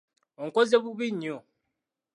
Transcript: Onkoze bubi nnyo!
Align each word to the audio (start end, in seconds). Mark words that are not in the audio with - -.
Onkoze 0.43 0.75
bubi 0.83 1.07
nnyo! 1.15 1.37